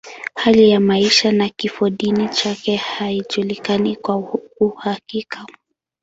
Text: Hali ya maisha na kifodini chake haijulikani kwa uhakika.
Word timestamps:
Hali 0.35 0.69
ya 0.69 0.79
maisha 0.79 1.31
na 1.31 1.49
kifodini 1.49 2.29
chake 2.29 2.75
haijulikani 2.75 3.95
kwa 3.95 4.15
uhakika. 4.59 5.45